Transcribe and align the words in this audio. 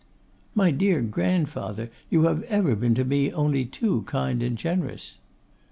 'My 0.55 0.71
dear 0.71 1.03
grandfather, 1.03 1.91
you 2.09 2.23
have 2.23 2.41
ever 2.45 2.75
been 2.75 2.95
to 2.95 3.05
me 3.05 3.31
only 3.31 3.65
too 3.65 4.01
kind 4.07 4.41
and 4.41 4.57
generous. 4.57 5.19